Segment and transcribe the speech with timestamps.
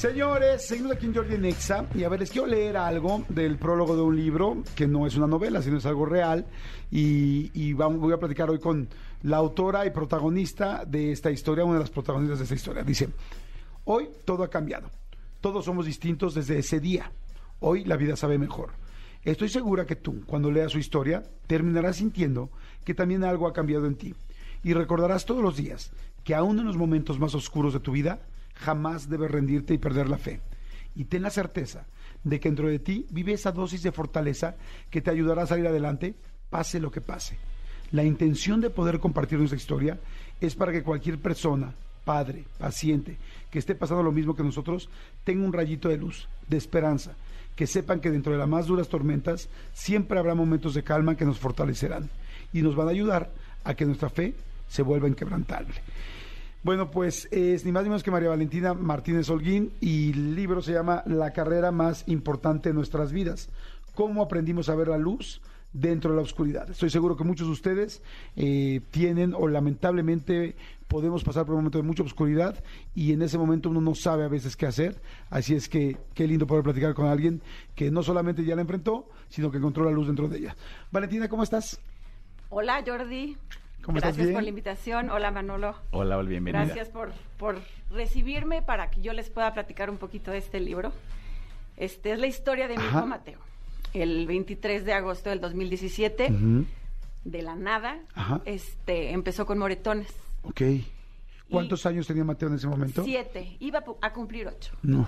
[0.00, 3.94] Señores, seguimos aquí en Jordi Nexa y a ver, les quiero leer algo del prólogo
[3.94, 6.46] de un libro que no es una novela, sino es algo real
[6.90, 8.88] y, y vamos, voy a platicar hoy con
[9.24, 12.82] la autora y protagonista de esta historia, una de las protagonistas de esta historia.
[12.82, 13.10] Dice,
[13.84, 14.88] hoy todo ha cambiado,
[15.42, 17.12] todos somos distintos desde ese día,
[17.58, 18.70] hoy la vida sabe mejor.
[19.22, 22.48] Estoy segura que tú, cuando leas su historia, terminarás sintiendo
[22.86, 24.14] que también algo ha cambiado en ti
[24.64, 25.92] y recordarás todos los días
[26.24, 28.20] que aún en los momentos más oscuros de tu vida,
[28.60, 30.40] jamás debes rendirte y perder la fe.
[30.94, 31.86] Y ten la certeza
[32.24, 34.56] de que dentro de ti vive esa dosis de fortaleza
[34.90, 36.14] que te ayudará a salir adelante,
[36.50, 37.38] pase lo que pase.
[37.92, 39.98] La intención de poder compartir nuestra historia
[40.40, 41.72] es para que cualquier persona,
[42.04, 43.16] padre, paciente,
[43.50, 44.88] que esté pasando lo mismo que nosotros,
[45.24, 47.12] tenga un rayito de luz, de esperanza,
[47.56, 51.24] que sepan que dentro de las más duras tormentas siempre habrá momentos de calma que
[51.24, 52.08] nos fortalecerán
[52.52, 53.30] y nos van a ayudar
[53.64, 54.34] a que nuestra fe
[54.68, 55.74] se vuelva inquebrantable.
[56.62, 60.60] Bueno, pues es ni más ni menos que María Valentina Martínez Holguín y el libro
[60.60, 63.48] se llama La carrera más importante de nuestras vidas.
[63.94, 65.40] ¿Cómo aprendimos a ver la luz
[65.72, 66.70] dentro de la oscuridad?
[66.70, 68.02] Estoy seguro que muchos de ustedes
[68.36, 70.54] eh, tienen o lamentablemente
[70.86, 72.62] podemos pasar por un momento de mucha oscuridad
[72.94, 75.00] y en ese momento uno no sabe a veces qué hacer.
[75.30, 77.40] Así es que qué lindo poder platicar con alguien
[77.74, 80.56] que no solamente ya la enfrentó, sino que encontró la luz dentro de ella.
[80.92, 81.80] Valentina, ¿cómo estás?
[82.50, 83.38] Hola Jordi.
[83.82, 84.10] ¿Cómo estás?
[84.16, 84.34] Gracias ¿Bien?
[84.34, 85.10] por la invitación.
[85.10, 85.74] Hola Manolo.
[85.90, 86.64] Hola, bienvenida.
[86.64, 87.58] Gracias por, por
[87.90, 90.92] recibirme para que yo les pueda platicar un poquito de este libro.
[91.76, 92.98] Este es la historia de mi Ajá.
[92.98, 93.38] hijo Mateo.
[93.94, 96.64] El 23 de agosto del 2017, Ujú,
[97.24, 98.40] de la nada, Ajá.
[98.44, 100.08] este empezó con moretones.
[100.42, 100.62] Ok.
[101.50, 103.02] ¿Cuántos años tenía Mateo en ese momento?
[103.02, 103.56] Siete.
[103.58, 104.72] Iba a cumplir ocho.
[104.82, 105.06] No.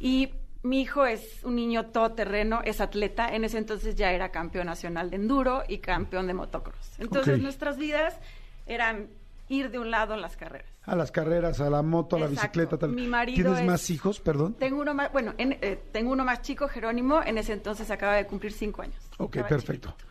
[0.00, 0.30] Y
[0.62, 3.34] mi hijo es un niño todoterreno, es atleta.
[3.34, 6.98] En ese entonces ya era campeón nacional de enduro y campeón de motocross.
[6.98, 8.18] Entonces nuestras vidas
[8.66, 9.08] eran
[9.48, 10.68] ir de un lado en las carreras.
[10.84, 12.90] A las carreras, a la moto, a la bicicleta, tal.
[12.90, 14.54] Mi marido ¿Tienes es- más hijos, perdón?
[14.54, 17.20] Tengo uno más, bueno, en- eh, tengo uno más chico, Jerónimo.
[17.22, 18.96] En ese entonces acaba de cumplir cinco años.
[19.18, 19.90] Ok, perfecto.
[19.90, 20.10] chiquito.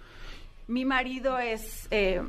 [0.67, 2.21] Mi marido es, eh,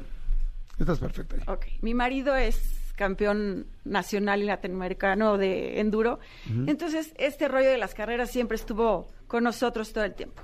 [0.78, 1.52] Estás perfecta.
[1.52, 6.18] ok, mi marido es campeón nacional y latinoamericano de enduro.
[6.66, 10.42] Entonces, este rollo de las carreras siempre estuvo con nosotros todo el tiempo.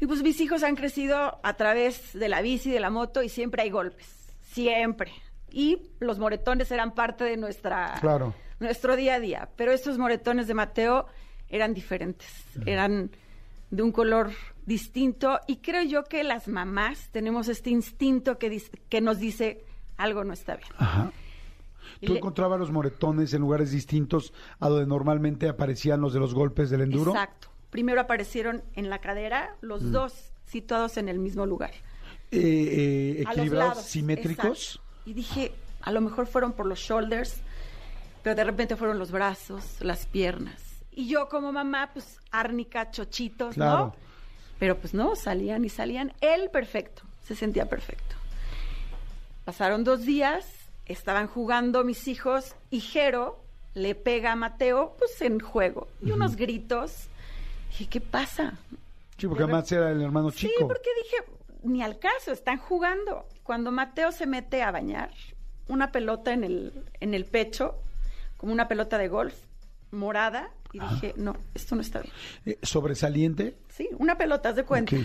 [0.00, 3.28] Y pues mis hijos han crecido a través de la bici, de la moto y
[3.28, 5.12] siempre hay golpes, siempre.
[5.52, 8.34] Y los moretones eran parte de nuestra Claro.
[8.58, 9.48] nuestro día a día.
[9.56, 11.06] Pero estos moretones de Mateo
[11.48, 12.28] eran diferentes,
[12.66, 13.12] eran
[13.70, 14.32] de un color
[14.66, 19.64] distinto y creo yo que las mamás tenemos este instinto que, dis- que nos dice
[19.96, 20.68] algo no está bien.
[20.78, 21.12] Ajá.
[22.02, 26.34] ¿Tú le- encontrabas los moretones en lugares distintos a donde normalmente aparecían los de los
[26.34, 27.10] golpes del enduro?
[27.12, 27.48] Exacto.
[27.70, 29.92] Primero aparecieron en la cadera, los Mm.
[29.92, 31.70] dos situados en el mismo lugar.
[32.32, 34.46] Eh, eh, equilibrados, lados, simétricos.
[34.76, 34.90] exacto.
[35.06, 35.52] Y dije,
[35.82, 37.36] a lo mejor fueron por los shoulders,
[38.22, 40.62] pero de repente fueron los brazos, las piernas.
[40.92, 43.78] Y yo como mamá, pues árnica, chochitos, Claro.
[43.78, 43.94] ¿no?
[44.58, 46.12] Pero pues no, salían y salían.
[46.20, 48.16] Él perfecto, se sentía perfecto.
[49.44, 50.46] Pasaron dos días,
[50.92, 53.42] estaban jugando mis hijos y Jero
[53.74, 55.88] le pega a Mateo, pues en juego.
[56.02, 57.08] Y unos gritos.
[57.70, 58.54] Dije, ¿qué pasa?
[59.16, 60.66] Sí, porque además era el hermano Sí, chico.
[60.66, 61.16] porque dije,
[61.62, 63.26] ni al caso, están jugando.
[63.44, 65.10] Cuando Mateo se mete a bañar,
[65.68, 67.76] una pelota en el, en el pecho,
[68.36, 69.34] como una pelota de golf,
[69.92, 72.12] morada, y dije, no, esto no está bien.
[72.46, 73.56] Eh, ¿Sobresaliente?
[73.68, 74.96] Sí, una pelota, haz de cuenta.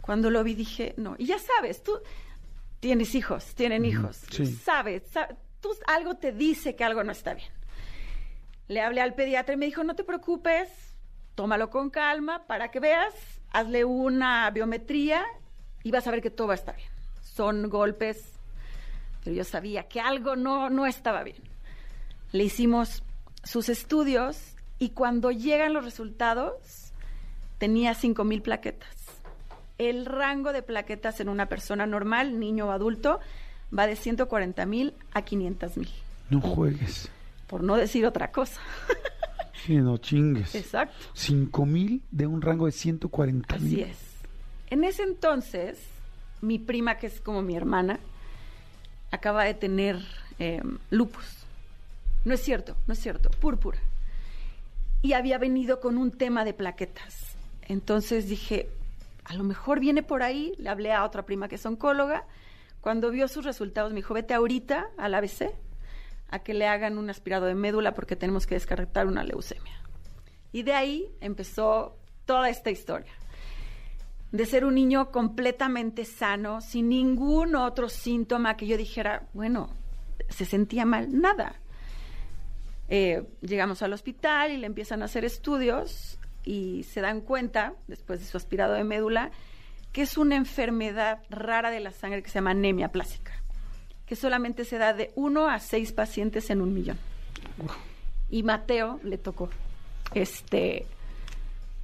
[0.00, 1.14] Cuando lo vi dije, no.
[1.18, 1.92] Y ya sabes, tú
[2.80, 4.16] tienes hijos, tienen hijos.
[4.30, 4.46] sí.
[4.46, 5.28] Sabes, sa-
[5.60, 7.48] tú algo te dice que algo no está bien.
[8.68, 10.68] Le hablé al pediatra y me dijo, no te preocupes,
[11.34, 13.14] tómalo con calma para que veas,
[13.50, 15.24] hazle una biometría
[15.82, 16.88] y vas a ver que todo va a estar bien.
[17.22, 18.32] Son golpes,
[19.22, 21.42] pero yo sabía que algo no, no estaba bien.
[22.32, 23.02] Le hicimos
[23.44, 26.92] sus estudios y cuando llegan los resultados
[27.58, 28.95] tenía 5.000 plaquetas.
[29.78, 33.20] El rango de plaquetas en una persona normal, niño o adulto,
[33.76, 35.90] va de 140 mil a 500 mil,
[36.30, 37.10] No juegues.
[37.46, 38.60] por no decir otra cosa.
[39.64, 40.54] Sí, no chingues.
[40.54, 40.94] Exacto.
[41.12, 43.64] Cinco mil de un rango de 140 mil.
[43.66, 43.98] Así es.
[44.70, 45.78] En ese entonces,
[46.40, 47.98] mi prima, que es como mi hermana,
[49.10, 49.98] acaba de tener
[50.38, 51.24] eh, lupus.
[52.24, 53.78] No es cierto, no es cierto, púrpura.
[55.02, 57.34] Y había venido con un tema de plaquetas.
[57.62, 58.68] Entonces dije,
[59.28, 62.26] a lo mejor viene por ahí, le hablé a otra prima que es oncóloga,
[62.80, 65.52] cuando vio sus resultados me dijo, vete ahorita al ABC
[66.28, 69.80] a que le hagan un aspirado de médula porque tenemos que descartar una leucemia.
[70.52, 73.12] Y de ahí empezó toda esta historia.
[74.30, 79.70] De ser un niño completamente sano, sin ningún otro síntoma que yo dijera, bueno,
[80.28, 81.56] se sentía mal, nada.
[82.88, 88.20] Eh, llegamos al hospital y le empiezan a hacer estudios y se dan cuenta, después
[88.20, 89.30] de su aspirado de médula,
[89.92, 93.32] que es una enfermedad rara de la sangre que se llama anemia plástica,
[94.06, 96.98] que solamente se da de uno a seis pacientes en un millón.
[98.30, 99.50] Y Mateo le tocó.
[100.14, 100.86] Este,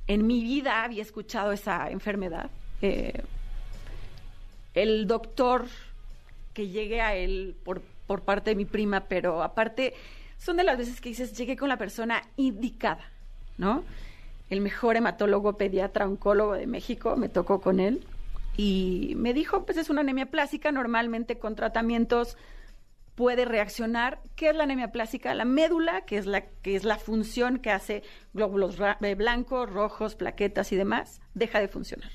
[0.07, 2.51] en mi vida había escuchado esa enfermedad.
[2.81, 3.21] Eh,
[4.75, 5.67] el doctor
[6.55, 9.95] que llegué a él por, por parte de mi prima, pero aparte
[10.39, 13.11] son de las veces que dices, llegué con la persona indicada,
[13.59, 13.85] ¿no?
[14.53, 18.07] El mejor hematólogo, pediatra, oncólogo de México, me tocó con él
[18.55, 22.37] y me dijo, pues es una anemia plástica, normalmente con tratamientos
[23.15, 24.21] puede reaccionar.
[24.37, 25.35] ¿Qué es la anemia plástica?
[25.35, 28.03] La médula, que es la, que es la función que hace
[28.35, 32.11] glóbulos eh, blancos, rojos, plaquetas y demás, deja de funcionar.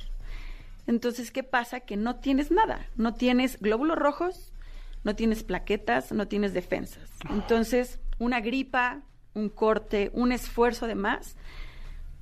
[0.85, 1.79] Entonces, ¿qué pasa?
[1.79, 2.85] Que no tienes nada.
[2.97, 4.53] No tienes glóbulos rojos,
[5.03, 7.09] no tienes plaquetas, no tienes defensas.
[7.31, 9.01] Entonces, una gripa,
[9.33, 11.35] un corte, un esfuerzo de más,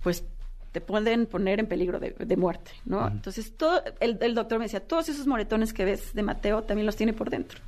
[0.05, 0.23] pues
[0.71, 3.07] te pueden poner en peligro de, de muerte, ¿no?
[3.07, 6.85] Entonces, todo, el, el doctor me decía, todos esos moretones que ves de Mateo también
[6.85, 7.59] los tiene por dentro.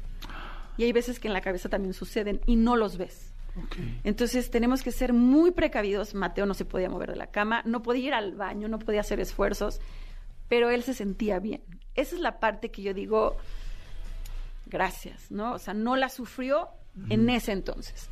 [0.77, 3.33] Y hay veces que en la cabeza también suceden y no los ves.
[4.03, 6.13] Entonces tenemos que ser muy precavidos.
[6.13, 9.01] Mateo no se podía mover de la cama, no podía ir al baño, no podía
[9.01, 9.81] hacer esfuerzos,
[10.47, 11.63] pero él se sentía bien.
[11.95, 13.35] Esa es la parte que yo digo,
[14.67, 15.53] gracias, ¿no?
[15.53, 16.69] O sea, no la sufrió
[17.09, 18.11] en ese entonces.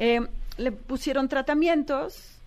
[0.00, 0.26] Eh,
[0.56, 2.37] le pusieron tratamientos,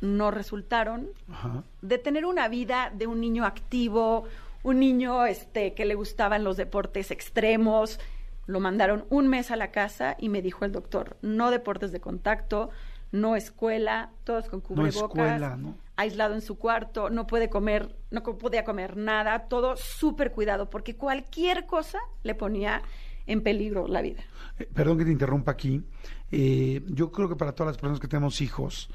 [0.00, 1.08] no resultaron.
[1.30, 1.64] Ajá.
[1.82, 4.24] De tener una vida de un niño activo,
[4.62, 8.00] un niño este, que le gustaban los deportes extremos,
[8.46, 12.00] lo mandaron un mes a la casa y me dijo el doctor, no deportes de
[12.00, 12.70] contacto,
[13.12, 15.76] no escuela, todos con cubrebocas, escuela, ¿no?
[15.96, 20.96] aislado en su cuarto, no puede comer, no podía comer nada, todo súper cuidado, porque
[20.96, 22.82] cualquier cosa le ponía
[23.26, 24.22] en peligro la vida.
[24.58, 25.82] Eh, Perdón que te interrumpa aquí.
[26.30, 28.88] Eh, yo creo que para todas las personas que tenemos hijos,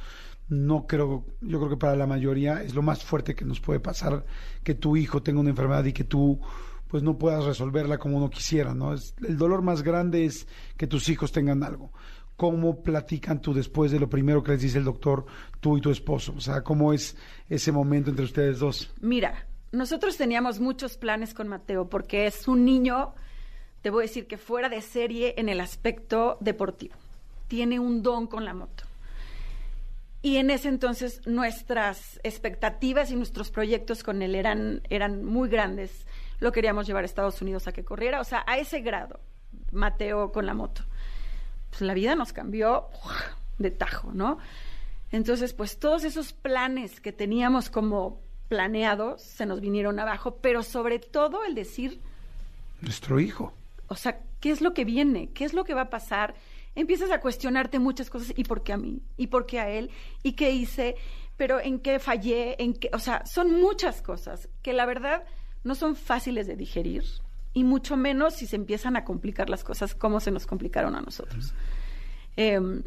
[0.51, 3.79] no creo, yo creo que para la mayoría es lo más fuerte que nos puede
[3.79, 4.25] pasar
[4.65, 6.41] que tu hijo tenga una enfermedad y que tú
[6.89, 8.93] pues no puedas resolverla como uno quisiera, ¿no?
[8.93, 10.45] Es, el dolor más grande es
[10.75, 11.93] que tus hijos tengan algo.
[12.35, 15.25] ¿Cómo platican tú después de lo primero que les dice el doctor,
[15.61, 16.33] tú y tu esposo?
[16.35, 17.15] O sea, ¿cómo es
[17.47, 18.93] ese momento entre ustedes dos?
[18.99, 23.13] Mira, nosotros teníamos muchos planes con Mateo porque es un niño,
[23.81, 26.95] te voy a decir que fuera de serie en el aspecto deportivo.
[27.47, 28.90] Tiene un don con la moto.
[30.21, 36.05] Y en ese entonces nuestras expectativas y nuestros proyectos con él eran, eran muy grandes.
[36.39, 39.19] Lo queríamos llevar a Estados Unidos a que corriera, o sea, a ese grado,
[39.71, 40.83] Mateo con la moto.
[41.69, 42.87] Pues la vida nos cambió
[43.57, 44.37] de tajo, ¿no?
[45.11, 50.99] Entonces, pues todos esos planes que teníamos como planeados se nos vinieron abajo, pero sobre
[50.99, 51.99] todo el decir,
[52.81, 53.53] Nuestro hijo.
[53.87, 55.29] o sea, ¿qué es lo que viene?
[55.33, 56.33] ¿Qué es lo que va a pasar?
[56.75, 58.33] Empiezas a cuestionarte muchas cosas.
[58.35, 59.01] ¿Y por qué a mí?
[59.17, 59.91] ¿Y por qué a él?
[60.23, 60.95] ¿Y qué hice?
[61.37, 62.61] ¿Pero en qué fallé?
[62.61, 62.89] ¿En qué?
[62.93, 65.23] O sea, son muchas cosas que la verdad
[65.63, 67.03] no son fáciles de digerir
[67.53, 71.01] y mucho menos si se empiezan a complicar las cosas como se nos complicaron a
[71.01, 71.53] nosotros.
[72.35, 72.83] Em,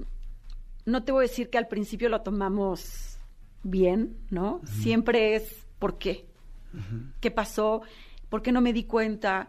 [0.86, 3.18] no te voy a decir que al principio lo tomamos
[3.62, 4.60] bien, ¿no?
[4.64, 6.26] Siempre es ¿por qué?
[7.20, 7.82] ¿Qué pasó?
[8.28, 9.48] ¿Por qué no me di cuenta?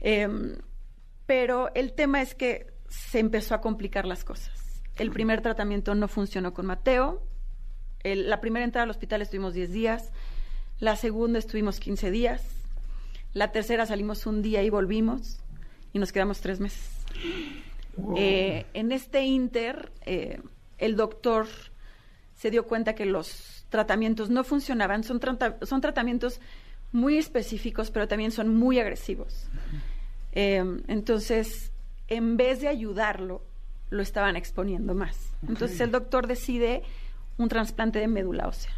[0.00, 0.56] Em,
[1.26, 4.52] pero el tema es que se empezó a complicar las cosas.
[4.96, 7.22] El primer tratamiento no funcionó con Mateo.
[8.02, 10.12] El- la primera entrada al hospital estuvimos 10 días.
[10.78, 12.42] La segunda estuvimos 15 días.
[13.32, 15.38] La tercera salimos un día y volvimos.
[15.92, 16.90] Y nos quedamos tres meses.
[18.16, 20.40] Eh, en este inter, eh,
[20.78, 21.46] el doctor
[22.34, 25.04] se dio cuenta que los tratamientos no funcionaban.
[25.04, 26.40] Son, trata- son tratamientos
[26.92, 29.46] muy específicos, pero también son muy agresivos.
[30.32, 31.70] Eh, entonces,
[32.08, 33.42] en vez de ayudarlo,
[33.90, 35.34] lo estaban exponiendo más.
[35.46, 36.82] Entonces, el doctor decide
[37.38, 38.72] un trasplante de médula ósea.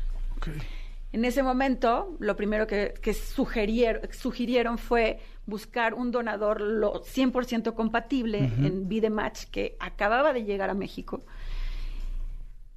[1.12, 7.75] En ese momento, lo primero que, que sugirieron, sugirieron fue buscar un donador lo 100%
[7.75, 11.23] compatible en Vidematch, que acababa de llegar a México.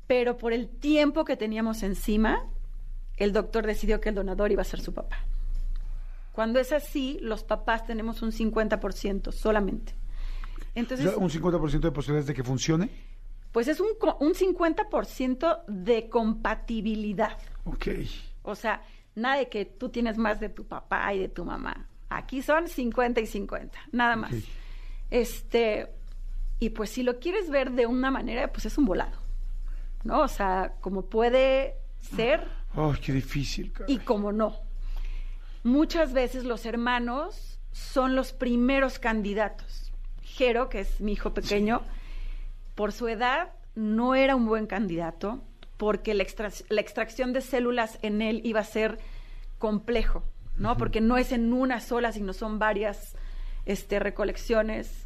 [0.08, 2.46] Pero por el tiempo que teníamos encima,
[3.18, 5.18] el doctor decidió que el donador iba a ser su papá.
[6.32, 9.99] Cuando es así, los papás tenemos un 50% solamente.
[10.62, 12.90] O Entonces, sea, un 50% de posibilidades de que funcione.
[13.52, 13.88] pues es un,
[14.20, 17.38] un 50% de compatibilidad.
[17.66, 17.88] Ok.
[18.44, 18.84] O sea,
[19.16, 21.88] nada de que tú tienes más de tu papá y de tu mamá.
[22.10, 24.34] Aquí son 50 y 50, nada más.
[25.12, 25.90] Este,
[26.60, 29.18] y pues si lo quieres ver de una manera, pues es un volado.
[30.04, 30.22] ¿No?
[30.22, 33.96] O sea, como puede ser Ay, qué difícil, caray.
[33.96, 34.56] y como no.
[35.64, 39.89] Muchas veces los hermanos son los primeros candidatos.
[40.40, 41.82] Jero, que es mi hijo pequeño,
[42.76, 45.42] por su edad no era un buen candidato
[45.76, 46.26] porque la,
[46.70, 49.00] la extracción de células en él iba a ser
[49.58, 50.24] complejo,
[50.58, 50.78] ¿no?
[50.78, 53.16] Porque no es en una sola, sino son varias
[53.66, 55.06] este, recolecciones.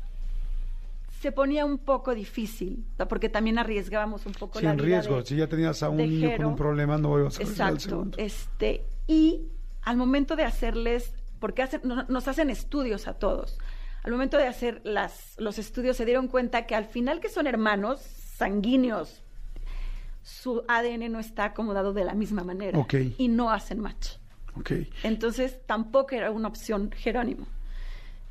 [1.19, 3.07] Se ponía un poco difícil, ¿no?
[3.07, 5.17] porque también arriesgábamos un poco Sí, la en vida riesgo.
[5.17, 7.79] de- si ya tenías a un niño con un problema, no ibas a al Exacto.
[7.79, 8.17] segundo.
[8.19, 9.41] Este, y
[9.81, 13.57] al momento de hacerles, porque hacen- no- nos hacen estudios a todos,
[14.03, 17.47] al momento de hacer las, los estudios se dieron cuenta que al final que son
[17.47, 19.23] hermanos sanguíneos,
[20.21, 22.93] su ADN no está acomodado de la misma manera Ok.
[23.17, 24.17] y no hacen match.
[25.03, 27.47] Entonces tampoco era una opción Jerónimo.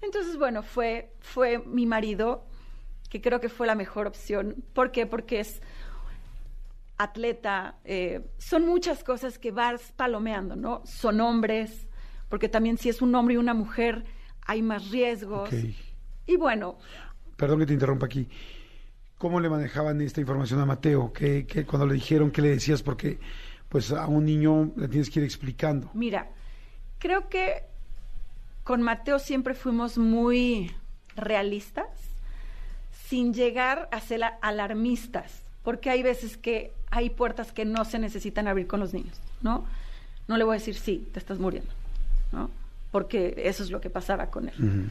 [0.03, 2.45] Entonces, bueno, fue, fue mi marido,
[3.09, 4.65] que creo que fue la mejor opción.
[4.73, 5.07] ¿Por qué?
[5.07, 5.61] Porque es
[6.99, 10.83] atleta, eh, son muchas cosas que vas palomeando, ¿no?
[10.85, 11.89] Son hombres,
[12.29, 14.05] porque también si es un hombre y una mujer
[14.47, 15.51] hay más riesgos.
[16.27, 16.79] Y bueno,
[17.37, 18.29] Perdón que te interrumpa aquí.
[19.19, 21.13] ¿Cómo le manejaban esta información a Mateo?
[21.13, 22.83] ¿Qué, qué- cuando le dijeron, qué le decías?
[22.83, 23.19] Porque
[23.69, 25.91] pues a un niño le tienes que ir explicando.
[25.95, 26.29] Mira,
[26.99, 27.63] creo que
[28.65, 30.71] con Mateo siempre fuimos muy
[31.17, 31.87] realistas,
[33.09, 38.47] sin llegar a ser alarmistas, porque hay veces que hay puertas que no se necesitan
[38.49, 39.67] abrir con los niños, ¿no?
[40.29, 41.71] No le voy a decir, sí, te estás muriendo,
[42.33, 42.51] ¿no?
[42.93, 44.91] Porque eso es lo que pasaba con él.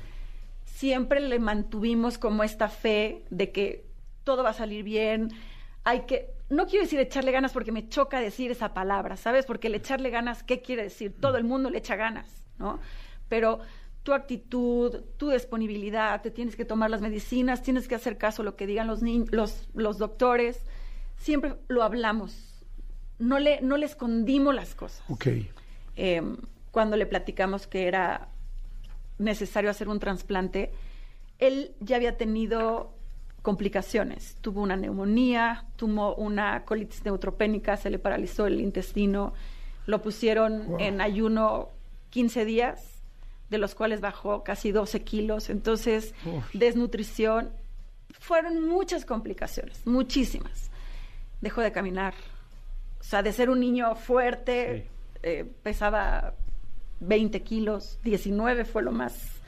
[0.66, 3.86] Siempre le mantuvimos como esta fe de que
[4.26, 5.30] todo va a salir bien,
[5.84, 9.46] hay que, no quiero decir echarle ganas porque me choca decir esa palabra, ¿sabes?
[9.46, 11.16] Porque el echarle ganas, ¿qué quiere decir?
[11.20, 12.80] Todo el mundo le echa ganas, ¿no?
[13.30, 13.60] Pero
[14.04, 18.46] tu actitud, tu disponibilidad, te tienes que tomar las medicinas, tienes que hacer caso a
[18.46, 20.60] lo que digan los, los, los doctores,
[21.18, 22.64] siempre lo hablamos,
[23.20, 25.28] no le, no le escondimos las cosas Ok.
[25.96, 26.22] eh,
[26.72, 28.30] cuando le platicamos que era
[29.20, 30.72] necesario hacer un trasplante,
[31.40, 32.92] él ya había tenido
[33.42, 34.36] complicaciones.
[34.42, 39.34] Tuvo una neumonía, tuvo una colitis neutropénica, se le paralizó el intestino,
[39.88, 40.78] lo pusieron Wow.
[40.80, 41.70] en ayuno
[42.12, 43.02] 15 días,
[43.50, 45.50] de los cuales bajó casi 12 kilos.
[45.50, 46.46] Entonces, Uf.
[46.54, 47.52] desnutrición.
[48.20, 50.70] Fueron muchas complicaciones, muchísimas.
[51.42, 52.14] Dejó de caminar.
[53.00, 54.88] O sea, de ser un niño fuerte,
[55.24, 56.34] eh, pesaba
[57.02, 59.42] 20 kilos, 19 fue lo más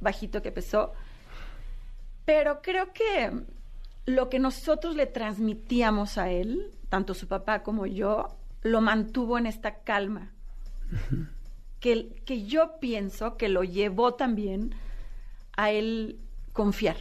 [0.00, 0.92] bajito que pesó.
[2.24, 3.32] Pero creo que
[4.06, 8.28] lo que nosotros le transmitíamos a él, tanto su papá como yo,
[8.62, 10.30] lo mantuvo en esta calma.
[11.80, 14.74] que, que yo pienso que lo llevó también
[15.56, 16.18] a él
[16.52, 16.96] confiar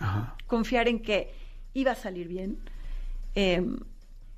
[0.00, 0.36] Ajá.
[0.46, 1.32] confiar en que
[1.74, 2.58] iba a salir bien.
[3.34, 3.64] Eh,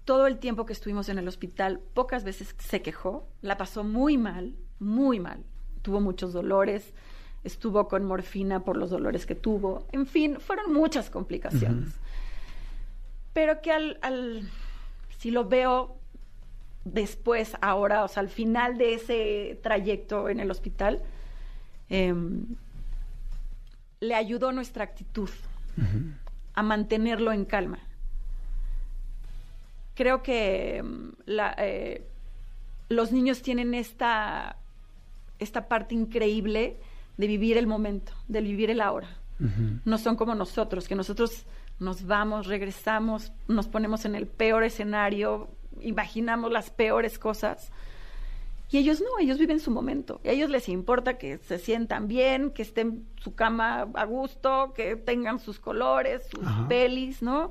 [0.04, 4.18] todo el tiempo que estuvimos en el hospital, pocas veces se quejó, la pasó muy
[4.18, 5.42] mal, muy mal.
[5.82, 6.92] Tuvo muchos dolores,
[7.44, 11.94] estuvo con morfina por los dolores que tuvo, en fin, fueron muchas complicaciones.
[13.32, 14.48] Pero que al, al-
[15.18, 15.96] si lo veo
[16.84, 21.00] después, ahora, o sea, al final de ese trayecto en el hospital,
[21.88, 22.44] em,
[24.00, 25.30] le ayudó nuestra actitud
[26.54, 27.78] a mantenerlo en calma.
[29.94, 30.82] Creo que
[31.26, 32.06] la, eh,
[32.88, 34.56] los niños tienen esta,
[35.38, 36.78] esta parte increíble
[37.16, 39.08] de vivir el momento, de vivir el ahora.
[39.84, 41.46] No son como nosotros, que nosotros
[41.80, 45.48] nos vamos, regresamos, nos ponemos en el peor escenario,
[45.80, 47.72] imaginamos las peores cosas.
[48.70, 50.20] Y ellos no, ellos viven su momento.
[50.22, 54.72] Y a ellos les importa que se sientan bien, que estén su cama a gusto,
[54.74, 56.68] que tengan sus colores, sus Ajá.
[56.68, 57.50] pelis, ¿no?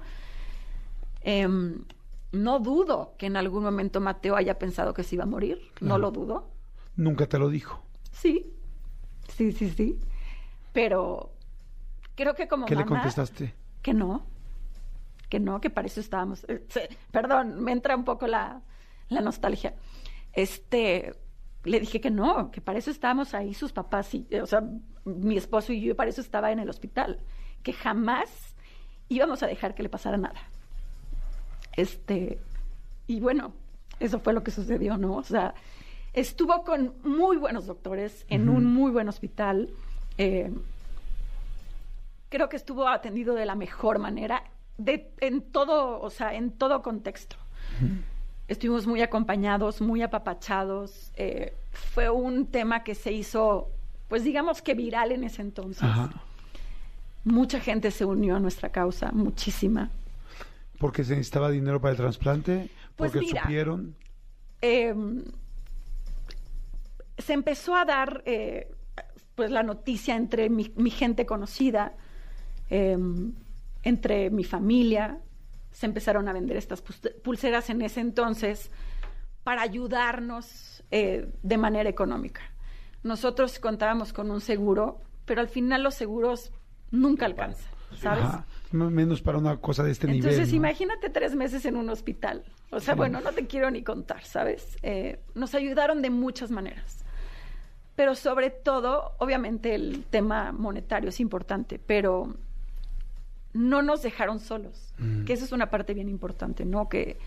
[1.24, 1.84] Em,
[2.32, 5.62] no dudo que en algún momento Mateo haya pensado que se iba a morir.
[5.80, 6.50] No lo dudo.
[6.96, 7.84] Nunca te lo dijo.
[8.12, 8.54] Sí,
[9.28, 10.00] sí, sí, sí.
[10.74, 11.32] Pero
[12.16, 13.54] creo que como ¿Qué le contestaste?
[13.82, 14.26] Que no,
[15.30, 16.44] que no, que para eso estábamos.
[16.48, 18.62] eh, se- perdón, me entra un poco la,
[19.10, 19.74] la nostalgia.
[20.34, 21.16] Este,
[21.64, 24.64] le dije que no, que para eso estábamos ahí sus papás, y, o sea,
[25.06, 27.20] mi esposo y yo, para eso estaba en el hospital,
[27.64, 28.30] que jamás
[29.10, 30.40] íbamos a dejar que le pasara nada.
[31.74, 32.40] Este,
[33.08, 33.54] y bueno,
[34.00, 35.16] eso fue lo que sucedió, ¿no?
[35.16, 35.54] O sea,
[36.14, 39.70] estuvo con muy buenos doctores en un muy buen hospital.
[40.18, 40.52] eh,
[42.30, 44.44] creo que estuvo atendido de la mejor manera,
[44.78, 47.36] de, en todo, o sea, en todo contexto.
[48.48, 51.12] estuvimos muy acompañados, muy apapachados.
[51.16, 53.70] eh, fue un tema que se hizo,
[54.08, 55.84] pues digamos que viral en ese entonces.
[55.84, 56.10] Ajá.
[57.24, 59.90] Mucha gente se unió a nuestra causa, muchísima.
[60.80, 63.42] Porque se necesitaba dinero para el trasplante, Pues porque mira.
[63.44, 63.96] supieron.
[64.62, 64.96] eh,
[67.22, 68.72] se empezó a dar eh,
[69.36, 71.94] pues la noticia entre mi, mi gente conocida,
[72.70, 72.98] eh,
[73.84, 75.20] entre mi familia.
[75.72, 76.82] Se empezaron a vender estas
[77.24, 78.72] pulseras en ese entonces
[79.44, 82.42] para ayudarnos eh, de manera económica.
[83.04, 86.52] Nosotros contábamos con un seguro, pero al final los seguros
[86.92, 88.26] nunca alcanzan, ¿sabes?
[88.26, 88.46] Ajá.
[88.72, 90.52] Menos para una cosa de este Entonces, nivel.
[90.52, 90.58] ¿no?
[90.58, 92.44] imagínate tres meses en un hospital.
[92.70, 94.78] O sea, bueno, no te quiero ni contar, ¿sabes?
[94.82, 97.01] Eh, nos ayudaron de muchas maneras.
[97.96, 102.34] Pero sobre todo, obviamente el tema monetario es importante, pero
[103.54, 105.26] no nos dejaron solos, Mm.
[105.26, 106.88] que eso es una parte bien importante, ¿no?
[106.88, 107.18] Que,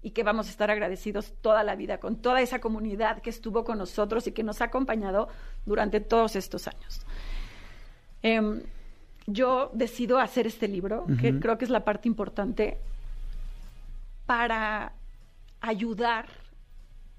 [0.00, 3.64] y que vamos a estar agradecidos toda la vida con toda esa comunidad que estuvo
[3.64, 5.28] con nosotros y que nos ha acompañado
[5.66, 7.04] durante todos estos años.
[8.22, 8.62] Em,
[9.26, 12.78] yo decido hacer este libro, que creo que es la parte importante,
[14.26, 14.92] para
[15.60, 16.26] ayudar,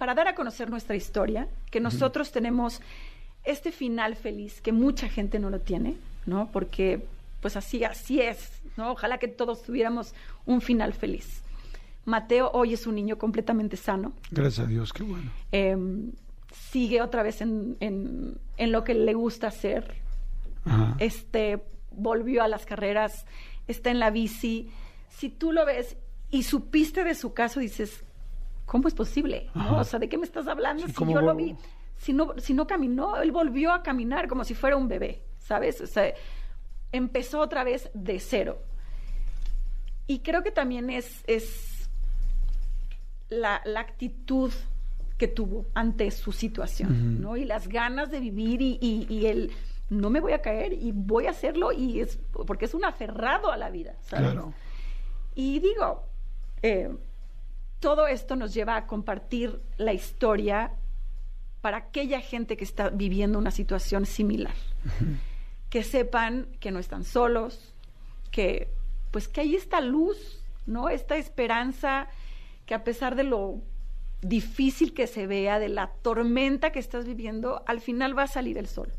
[0.03, 2.81] para dar a conocer nuestra historia, que nosotros tenemos
[3.45, 5.95] este final feliz que mucha gente no lo tiene,
[6.25, 6.49] ¿no?
[6.51, 7.05] Porque
[7.39, 8.91] pues así, así es, ¿no?
[8.91, 10.13] Ojalá que todos tuviéramos
[10.45, 11.41] un final feliz.
[12.03, 14.11] Mateo hoy es un niño completamente sano.
[14.29, 15.31] Gracias a Dios, qué bueno.
[15.53, 15.77] eh,
[16.51, 19.95] sigue otra vez en, en- en lo que le gusta hacer.
[20.65, 20.97] Ajá.
[20.99, 23.25] Este volvió a las carreras,
[23.69, 24.69] está en la bici.
[25.17, 25.95] Si tú lo ves
[26.29, 28.03] y supiste de su caso, dices,
[28.65, 29.49] ¿cómo es posible?
[29.53, 29.77] ¿No?
[29.79, 30.83] O sea, ¿de qué me estás hablando?
[30.83, 31.55] Sí, si ¿cómo yo lo vi,
[31.97, 35.79] si no, si no caminó, él volvió a caminar como si fuera un bebé, ¿sabes?
[35.81, 36.13] O sea,
[36.91, 38.59] empezó otra vez de cero.
[40.07, 41.89] Y creo que también es, es
[43.29, 44.51] la, la actitud
[45.17, 47.21] que tuvo ante su situación, Ujú.
[47.21, 47.37] ¿no?
[47.37, 49.51] Y las ganas de vivir y, y- y el
[49.89, 53.51] no me voy a caer y voy a hacerlo y es porque es un aferrado
[53.51, 54.31] a la vida, ¿sabes?
[54.31, 54.53] Claro.
[55.35, 56.03] Y digo,
[56.63, 56.89] eh,
[57.83, 60.71] todo esto nos lleva a compartir la historia
[61.59, 64.53] para aquella gente que está viviendo una situación similar.
[65.69, 67.73] Que sepan que no están solos,
[68.31, 68.69] que
[69.11, 70.17] pues que ahí está luz,
[70.65, 70.87] ¿no?
[70.87, 72.07] Esta esperanza
[72.65, 73.61] que a pesar de lo
[74.21, 78.57] difícil que se vea, de la tormenta que estás viviendo, al final va a salir
[78.57, 78.93] el sol.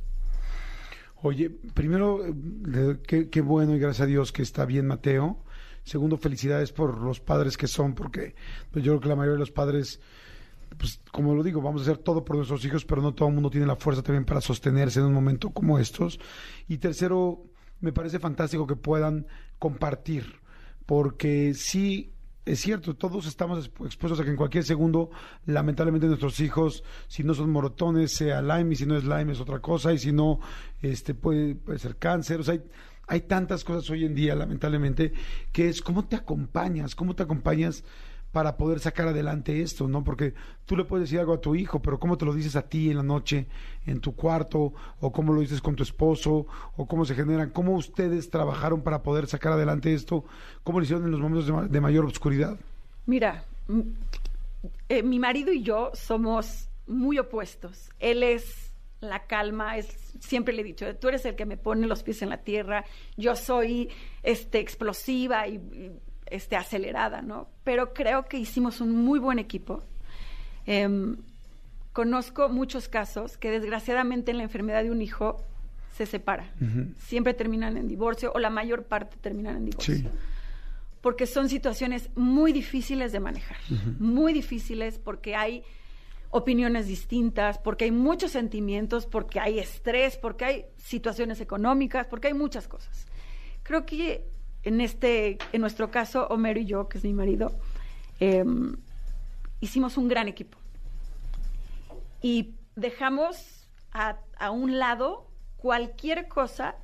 [1.23, 5.39] Oye, primero, eh, qué bueno y gracias a Dios que está bien Mateo.
[5.85, 8.35] Segundo, felicidades por los padres que son, porque
[8.71, 10.01] pues, yo creo que la mayoría de los padres,
[10.79, 13.35] pues como lo digo, vamos a hacer todo por nuestros hijos, pero no todo el
[13.35, 16.19] mundo tiene la fuerza también para sostenerse en un momento como estos.
[16.69, 17.45] Y tercero,
[17.81, 19.27] me parece fantástico que puedan
[19.59, 20.41] compartir,
[20.87, 22.11] porque sí
[22.47, 25.11] es cierto, todos estamos expu- expuestos a que en cualquier segundo,
[25.47, 29.41] lamentablemente nuestros hijos, si no son morotones, sea Lyme, y si no es Lyme es
[29.41, 30.41] otra cosa, y si no,
[30.83, 32.41] este puede, puede ser cáncer.
[32.41, 32.63] O sea, hay,
[33.07, 35.13] hay tantas cosas hoy en día, lamentablemente,
[35.53, 37.85] que es cómo te acompañas, cómo te acompañas
[38.33, 40.03] para poder sacar adelante esto, ¿no?
[40.03, 40.35] Porque
[40.67, 42.91] tú le puedes decir algo a tu hijo, pero cómo te lo dices a ti
[42.91, 43.47] en la noche,
[43.87, 47.77] en tu cuarto, o cómo lo dices con tu esposo, o cómo se generan, cómo
[47.77, 50.25] ustedes trabajaron para poder sacar adelante esto,
[50.65, 52.59] cómo lo hicieron en los momentos de, ma- de mayor oscuridad.
[53.07, 53.45] Mira,
[54.89, 57.91] eh, mi marido y yo somos muy opuestos.
[58.01, 58.64] Él es
[59.09, 59.87] la calma, es
[60.21, 62.85] siempre le he dicho, tú eres el que me pone los pies en la tierra,
[63.17, 63.91] yo soy
[64.23, 65.93] este explosiva y, y,
[66.27, 67.49] este acelerada, ¿no?
[67.65, 69.83] Pero creo que hicimos un muy buen equipo.
[70.67, 71.17] Em,
[71.93, 75.45] conozco muchos casos que desgraciadamente en la enfermedad de un hijo
[75.93, 76.51] se separa.
[76.99, 80.05] Siempre terminan en divorcio o la mayor parte terminan en divorcio Sí.
[81.03, 83.59] porque son situaciones muy difíciles de manejar,
[84.01, 85.63] muy difíciles porque hay
[86.35, 92.35] opiniones distintas, porque hay muchos sentimientos, porque hay estrés, porque hay situaciones económicas, porque hay
[92.35, 93.07] muchas cosas.
[93.63, 94.27] Creo que
[94.65, 97.53] en este, en nuestro caso, Homero y yo, que es mi marido,
[98.19, 98.75] em,
[99.61, 100.59] hicimos un gran equipo
[102.21, 106.75] y dejamos a, a un lado cualquier cosa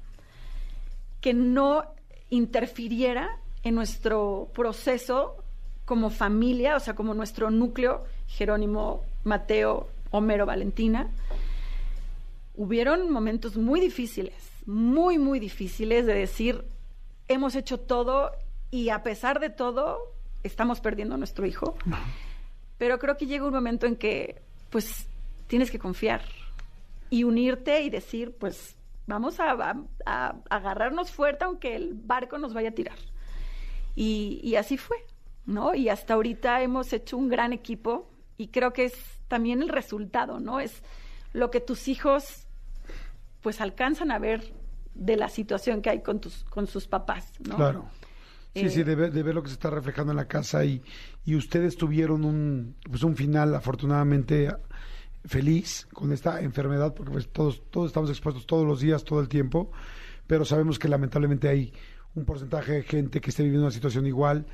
[1.20, 1.92] que no
[2.28, 5.42] interfiriera en nuestro proceso
[5.86, 11.08] como familia, o sea, como nuestro núcleo, Jerónimo, Mateo, Homero, Valentina.
[12.54, 14.34] Hubieron momentos muy difíciles,
[14.66, 16.64] muy, muy difíciles de decir,
[17.28, 18.32] hemos hecho todo
[18.70, 19.98] y a pesar de todo,
[20.42, 21.76] estamos perdiendo a nuestro hijo.
[22.78, 25.06] Pero creo que llega un momento en que, pues,
[25.46, 26.22] tienes que confiar
[27.08, 29.76] y unirte y decir, pues, vamos a,
[30.50, 32.98] agarrarnos fuerte aunque el barco nos vaya a tirar.
[33.96, 34.98] Y, y así fue.
[35.46, 35.74] ¿no?
[35.74, 38.08] Y hasta ahorita hemos hecho un gran equipo
[38.40, 38.94] y creo que es
[39.28, 40.60] también el resultado, ¿no?
[40.60, 40.82] Es
[41.34, 42.46] lo que tus hijos
[43.42, 44.40] pues alcanzan a ver
[44.94, 47.56] de la situación que hay con tus con sus papás, ¿no?
[47.56, 47.84] Claro.
[48.54, 50.64] Sí, Eh, sí, de ver, de ver lo que se está reflejando en la casa
[50.64, 50.82] y,
[51.24, 54.50] y ustedes tuvieron un, pues un final afortunadamente
[55.24, 59.28] feliz con esta enfermedad, porque pues todos, todos estamos expuestos todos los días, todo el
[59.28, 59.70] tiempo,
[60.26, 61.72] pero sabemos que lamentablemente hay
[62.14, 64.46] un porcentaje de gente que esté viviendo una situación igual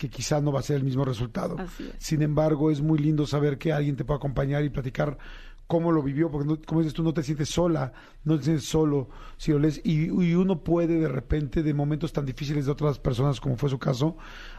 [0.00, 1.56] que quizá no va a ser el mismo resultado.
[1.98, 5.18] Sin embargo, es muy lindo saber que alguien te puede acompañar y platicar
[5.66, 7.92] cómo lo vivió, porque no- como dices tú, no te sientes sola,
[8.24, 12.12] no te sientes solo, si lo lees, y, y uno puede de repente, de momentos
[12.14, 14.16] tan difíciles de otras personas, como fue su caso,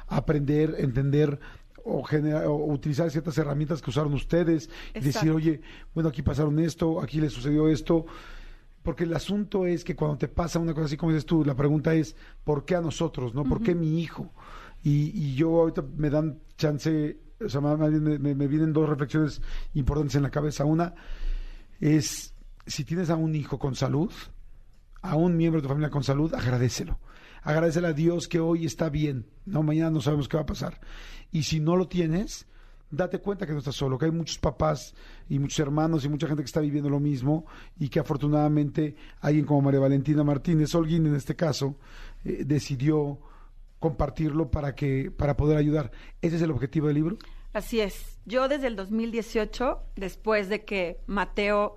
[0.08, 1.40] aprender, entender
[1.84, 5.62] o, generar, o utilizar ciertas herramientas que usaron ustedes, y decir, oye,
[5.96, 8.06] bueno, aquí pasaron esto, aquí le sucedió esto,
[8.84, 11.56] porque el asunto es que cuando te pasa una cosa así como dices tú, la
[11.56, 13.34] pregunta es, ¿por qué a nosotros?
[13.34, 13.44] ¿no?
[13.44, 14.32] ¿Por qué mi hijo?
[14.84, 19.42] Y, y yo ahorita me dan chance, o sea, me vienen dos reflexiones
[19.74, 20.66] importantes en la cabeza.
[20.66, 20.94] Una
[21.80, 22.34] es,
[22.66, 24.12] si tienes a un hijo con salud,
[25.02, 27.00] a un miembro de tu familia con salud, agradecelo.
[27.44, 30.80] Agradecele a Dios que hoy está bien, no mañana no sabemos qué va a pasar.
[31.32, 32.46] Y si no lo tienes,
[32.92, 34.94] date cuenta que no estás solo, que hay muchos papás
[35.28, 37.46] y muchos hermanos y mucha gente que está viviendo lo mismo
[37.80, 41.78] y que afortunadamente alguien como María Valentina Martínez Holguín en este caso
[42.24, 43.20] eh, decidió
[43.82, 45.92] compartirlo para que para poder ayudar.
[46.22, 47.18] Ese es el objetivo del libro.
[47.52, 48.18] Así es.
[48.26, 51.76] Yo desde el 2018, después de que Mateo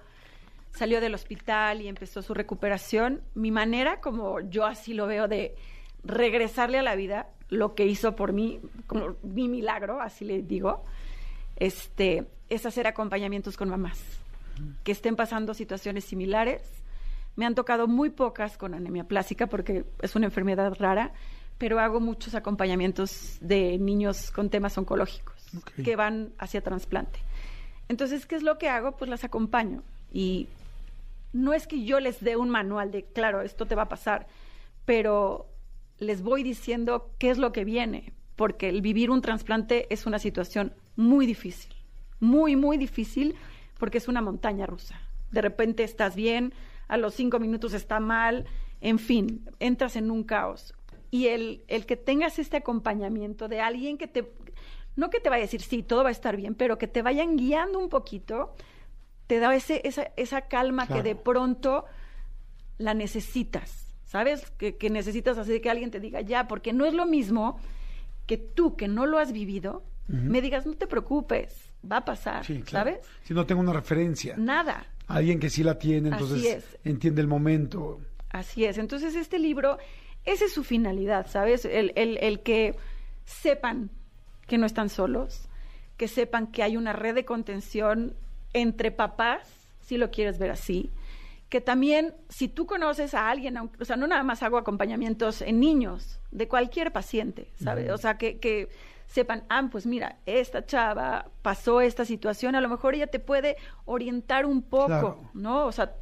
[0.70, 5.56] salió del hospital y empezó su recuperación, mi manera, como yo así lo veo, de
[6.04, 10.84] regresarle a la vida, lo que hizo por mí, como mi milagro, así le digo,
[11.56, 14.00] este, es hacer acompañamientos con mamás
[14.84, 16.62] que estén pasando situaciones similares.
[17.36, 21.12] Me han tocado muy pocas con anemia plástica porque es una enfermedad rara,
[21.58, 25.34] pero hago muchos acompañamientos de niños con temas oncológicos
[25.84, 27.20] que van hacia trasplante.
[27.88, 28.96] Entonces, ¿qué es lo que hago?
[28.96, 29.82] Pues las acompaño.
[30.12, 30.48] Y
[31.32, 34.26] no es que yo les dé un manual de, claro, esto te va a pasar,
[34.84, 35.48] pero
[35.98, 40.18] les voy diciendo qué es lo que viene, porque el vivir un trasplante es una
[40.18, 41.72] situación muy difícil,
[42.20, 43.34] muy, muy difícil,
[43.78, 45.00] porque es una montaña rusa.
[45.30, 46.52] De repente estás bien,
[46.88, 48.46] a los cinco minutos está mal,
[48.80, 50.74] en fin, entras en un caos.
[51.14, 54.32] Y el, el que tengas este acompañamiento de alguien que te,
[54.96, 57.02] no que te vaya a decir, sí, todo va a estar bien, pero que te
[57.02, 58.56] vayan guiando un poquito,
[59.28, 61.02] te da ese, esa, esa calma Claro.
[61.02, 61.84] que de pronto
[62.78, 64.50] la necesitas, ¿sabes?
[64.58, 67.60] Que, que necesitas así que alguien te diga ya, porque no es lo mismo
[68.26, 72.44] que tú, que no lo has vivido, me digas, no te preocupes, va a pasar,
[72.44, 72.90] Sí, claro.
[72.90, 73.06] ¿sabes?
[73.22, 74.84] Si no tengo una referencia, Nada.
[75.06, 76.78] alguien que sí la tiene, Así entonces es.
[76.84, 78.00] entiende el momento.
[78.30, 78.78] Así es.
[78.78, 79.78] Entonces, este libro,
[80.24, 81.64] esa es su finalidad, ¿sabes?
[81.64, 82.76] El, el- el que
[83.24, 83.90] sepan
[84.46, 85.48] que no están solos,
[85.96, 88.14] que sepan que hay una red de contención
[88.52, 89.48] entre papás,
[89.80, 90.90] si lo quieres ver así,
[91.48, 95.60] que también, si tú conoces a alguien, o sea, no nada más hago acompañamientos en
[95.60, 97.90] niños, de cualquier paciente, ¿sabes?
[97.90, 98.68] O sea, que, que
[99.06, 103.56] sepan, ah, pues mira, esta chava pasó esta situación, a lo mejor ella te puede
[103.84, 105.30] orientar un poco, Claro.
[105.32, 105.66] ¿no?
[105.66, 105.94] O sea,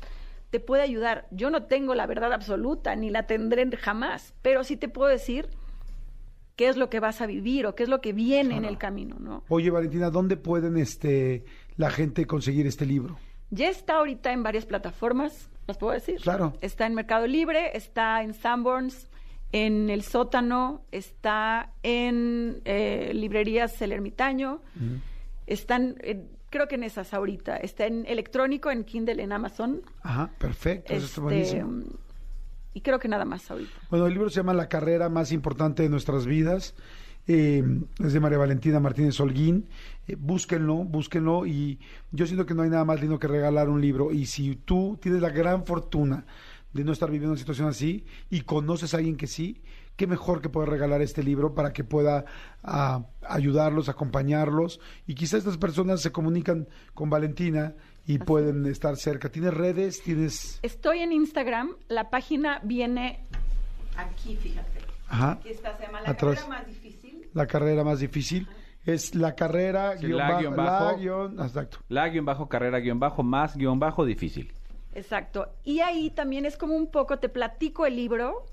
[0.52, 1.26] te puede ayudar.
[1.30, 5.48] Yo no tengo la verdad absoluta, ni la tendré jamás, pero sí te puedo decir
[6.56, 8.76] qué es lo que vas a vivir o qué es lo que viene en el
[8.76, 9.44] camino, ¿no?
[9.48, 11.46] Oye, Valentina, ¿dónde pueden este
[11.78, 13.16] la gente conseguir este libro?
[13.48, 16.20] Ya está ahorita en varias plataformas, ¿las puedo decir?
[16.20, 16.52] Claro.
[16.60, 19.08] Está en Mercado Libre, está en Sanborns,
[19.52, 24.60] en El Sótano, está en eh, librerías El Ermitaño,
[25.46, 29.82] están, eh, creo que en esas ahorita, está en electrónico, en Kindle, en Amazon.
[30.02, 31.82] Ajá, perfecto, eso está Este, buenísimo.
[32.74, 33.72] y creo que nada más ahorita.
[33.90, 36.74] Bueno, el libro se llama La carrera más importante de nuestras vidas.
[37.26, 37.62] Eh,
[38.04, 39.68] es de María Valentina Martínez Holguín.
[40.08, 41.46] Eh, búsquenlo, búsquenlo.
[41.46, 41.78] Y
[42.10, 44.12] yo siento que no hay nada más lindo que regalar un libro.
[44.12, 46.24] Y si tú tienes la gran fortuna
[46.72, 49.60] de no estar viviendo una situación así y conoces a alguien que sí,
[49.96, 52.24] qué mejor que poder regalar este libro para que pueda
[52.62, 54.80] ah, ayudarlos, acompañarlos.
[55.06, 57.74] Y quizás estas personas se comunican con Valentina
[58.06, 59.30] y pueden estar cerca.
[59.30, 60.02] ¿Tienes redes?
[60.02, 60.58] ¿Tienes...?
[60.62, 63.20] Estoy en Instagram, la página viene
[63.96, 64.80] aquí, fíjate.
[65.08, 65.32] Ajá.
[65.32, 66.40] Aquí está, se llama La Atrás.
[66.40, 67.28] Carrera Más Difícil.
[67.34, 68.48] la carrera más difícil.
[68.84, 70.96] Es la carrera Sí, guion la bajo, guion la bajo.
[70.98, 71.78] guión- exacto.
[71.88, 74.50] La guion bajo carrera guion bajo más guion bajo difícil.
[74.94, 75.48] Exacto.
[75.64, 78.44] Y ahí también es como un poco, te platico el libro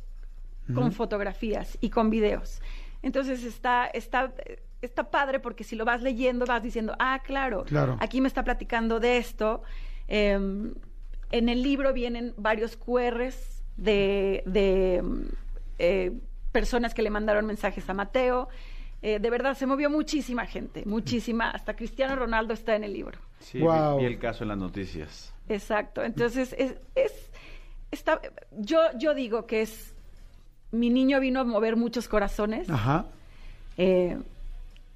[0.73, 2.62] con fotografías y con videos.
[3.01, 4.34] Entonces está, está,
[4.82, 7.97] está padre porque si lo vas leyendo vas diciendo, ah, claro, Claro.
[7.99, 9.62] aquí me está platicando de esto.
[10.08, 10.73] Em,
[11.32, 15.03] en el libro vienen varios QRs de, de,
[15.77, 16.12] eh,
[16.51, 18.49] personas que le mandaron mensajes a Mateo.
[19.01, 21.51] Eh, de verdad, se movió muchísima gente, muchísima.
[21.51, 23.19] Hasta Cristiano Ronaldo está en el libro.
[23.39, 23.97] Sí, Wow.
[23.97, 25.34] vi, vi el caso en las noticias.
[25.47, 26.03] Exacto.
[26.03, 27.32] Entonces, es, es
[27.91, 28.19] está,
[28.51, 29.95] yo, yo digo que es,
[30.71, 33.05] mi niño vino a mover muchos corazones Ajá.
[33.77, 34.17] eh,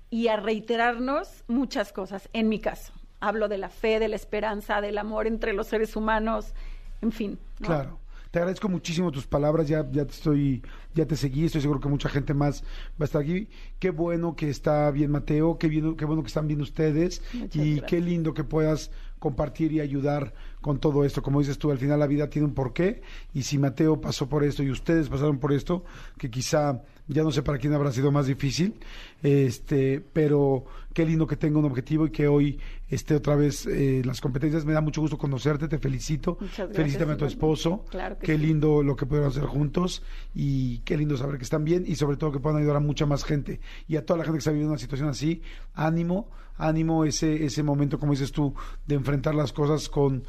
[0.09, 2.93] y a reiterarnos muchas cosas, en mi caso.
[3.19, 6.53] Hablo de la fe, de la esperanza, del amor entre los seres humanos,
[7.01, 7.39] en fin.
[7.59, 7.67] ¿no?
[7.67, 7.99] Claro.
[8.29, 10.63] Te agradezco muchísimo tus palabras, ya, ya te estoy,
[10.95, 12.63] ya te seguí, estoy seguro que mucha gente más
[12.99, 13.47] va a estar aquí.
[13.79, 17.55] Qué bueno que está bien Mateo, qué, bien, qué bueno que están bien ustedes Muchas
[17.55, 17.89] y gracias.
[17.89, 20.33] qué lindo que puedas compartir y ayudar
[20.63, 21.21] con todo esto.
[21.21, 23.01] Como dices tú, al final la vida tiene un porqué
[23.33, 25.83] y si Mateo pasó por esto y ustedes pasaron por esto,
[26.17, 28.75] que quizá ya no sé para quién habrá sido más difícil,
[29.21, 34.01] este, pero qué lindo que tenga un objetivo y que hoy esté otra vez eh,
[34.05, 34.63] las competencias.
[34.63, 36.37] Me da mucho gusto conocerte, te felicito.
[36.39, 37.83] Gracias, Felicítame a tu esposo.
[37.89, 38.41] Claro qué sí.
[38.41, 40.01] lindo lo que pudieron hacer juntos
[40.33, 43.05] y qué lindo saber que están bien y sobre todo que puedan ayudar a mucha
[43.05, 45.41] más gente y a toda la gente que está viviendo una situación así,
[45.73, 48.53] ánimo, ánimo ese ese momento como dices tú
[48.87, 50.23] de enfrentar las cosas con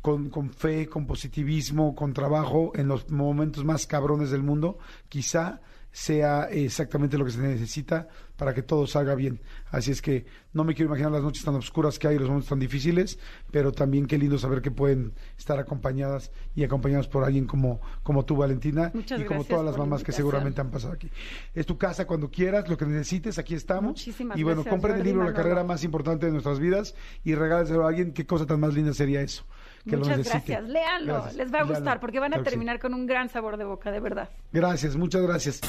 [0.00, 5.60] con, con fe, con positivismo, con trabajo en los momentos más cabrones del mundo, quizá
[5.90, 9.40] sea exactamente lo que se necesita para que todo salga bien.
[9.70, 12.50] Así es que no me quiero imaginar las noches tan oscuras que hay, los momentos
[12.50, 13.18] tan difíciles,
[13.50, 18.24] pero también qué lindo saber que pueden estar acompañadas y acompañados por alguien como, como
[18.24, 21.10] tú, Valentina, Muchas y como todas las mamás que seguramente han pasado aquí.
[21.52, 23.90] Es tu casa cuando quieras, lo que necesites, aquí estamos.
[23.90, 25.42] Muchísimas y bueno, gracias, compren el Jordi libro La Manolo.
[25.42, 28.12] carrera más importante de nuestras vidas y regáleselo a alguien.
[28.12, 29.44] Qué cosa tan más linda sería eso.
[29.88, 30.52] Que lo Muchas necesite.
[30.52, 30.70] gracias.
[30.70, 31.34] Léanlo, Gracias.
[31.36, 32.52] les va a gustar porque van a Claro que sí.
[32.54, 34.28] terminar con un gran sabor de boca, de verdad.
[34.52, 35.60] Gracias, muchas gracias.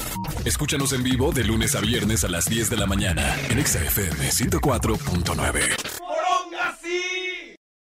[0.44, 3.78] Escúchanos en vivo de lunes a viernes a las 10 de la mañana en Exa
[3.82, 5.89] FM 104.9.